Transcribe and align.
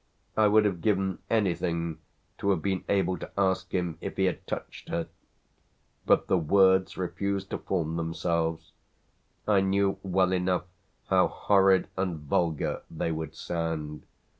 I 0.35 0.47
would 0.47 0.65
have 0.65 0.81
given 0.81 1.19
anything 1.29 1.99
to 2.39 2.49
have 2.49 2.63
been 2.63 2.83
able 2.89 3.19
to 3.19 3.29
ask 3.39 3.71
him 3.71 3.99
if 4.01 4.17
he 4.17 4.23
had 4.25 4.47
touched 4.47 4.89
her, 4.89 5.09
but 6.07 6.25
the 6.25 6.39
words 6.39 6.97
refused 6.97 7.51
to 7.51 7.59
form 7.59 7.97
themselves: 7.97 8.71
I 9.47 9.61
knew 9.61 9.99
well 10.01 10.31
enough 10.31 10.65
how 11.09 11.27
horrid 11.27 11.87
and 11.97 12.17
vulgar 12.17 12.81
they 12.89 13.11
would 13.11 13.35
sound. 13.35 14.07